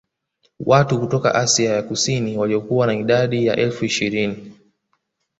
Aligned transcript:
Watu 0.59 0.99
kutoka 0.99 1.35
Asia 1.35 1.73
ya 1.73 1.83
Kusini 1.83 2.37
waliokuwa 2.37 2.87
na 2.87 2.93
idadi 2.93 3.45
ya 3.45 3.55
elfu 3.57 3.85
ishirini 3.85 4.53